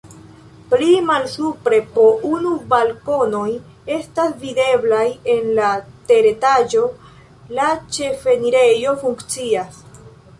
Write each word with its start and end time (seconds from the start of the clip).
Pli 0.69 0.93
malsupre 1.07 1.79
po 1.97 2.05
unu 2.29 2.53
balkonoj 2.71 3.49
estas 3.95 4.33
videblaj, 4.45 5.03
en 5.33 5.51
la 5.59 5.67
teretaĝo 6.13 6.81
la 7.59 7.69
ĉefenirejo 7.99 8.95
funkcias. 9.03 9.79